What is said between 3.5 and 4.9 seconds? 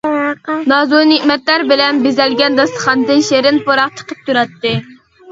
پۇراق چىقىپ تۇراتتى.